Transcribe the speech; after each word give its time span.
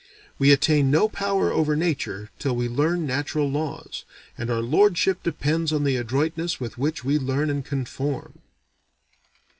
"We 0.39 0.51
attain 0.51 0.89
no 0.89 1.07
power 1.07 1.51
over 1.53 1.75
nature 1.75 2.31
till 2.39 2.55
we 2.55 2.67
learn 2.67 3.05
natural 3.05 3.47
laws, 3.51 4.03
and 4.35 4.49
our 4.49 4.59
lordship 4.61 5.21
depends 5.21 5.71
on 5.71 5.83
the 5.83 5.95
adroitness 5.95 6.59
with 6.59 6.79
which 6.79 7.03
we 7.03 7.19
learn 7.19 7.51
and 7.51 7.63
conform." 7.63 8.39